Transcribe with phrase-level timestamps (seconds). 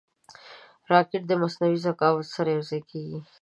[0.91, 3.19] راکټ د مصنوعي ذکاوت سره یوځای کېږي